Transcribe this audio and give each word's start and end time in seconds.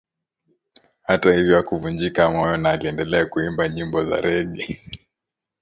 Hata 1.01 1.33
hivyo 1.33 1.55
hakuvunjika 1.55 2.29
moyo 2.31 2.57
na 2.57 2.69
aliendelea 2.71 3.25
kuimba 3.25 3.67
nyimbo 3.69 4.05
za 4.05 4.21
rege 4.21 4.79